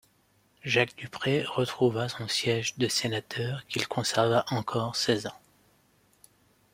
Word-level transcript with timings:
Jacques 0.63 0.95
Dupré 0.95 1.43
retrouva 1.43 2.09
son 2.09 2.27
siège 2.27 2.75
de 2.79 2.87
sénateur 2.87 3.67
qu'il 3.67 3.87
conserva 3.87 4.45
encore 4.49 4.95
seize 4.95 5.27
ans. 5.27 5.39